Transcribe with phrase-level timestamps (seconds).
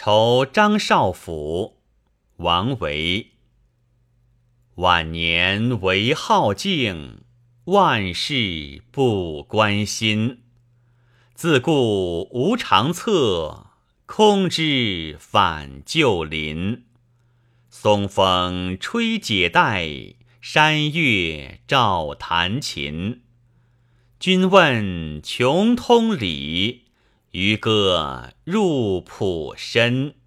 [0.00, 1.80] 酬张少府，
[2.36, 3.32] 王维。
[4.76, 7.22] 晚年唯好静，
[7.64, 10.44] 万事不关心。
[11.34, 13.70] 自顾无长策，
[14.06, 16.84] 空知返旧林。
[17.68, 23.22] 松风吹解带，山月照弹琴。
[24.20, 26.84] 君问穷通理，
[27.32, 30.17] 渔歌入浦深。